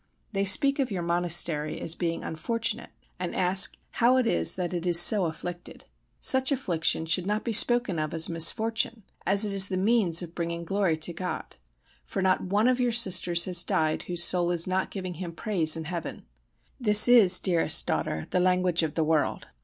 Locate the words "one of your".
12.41-12.91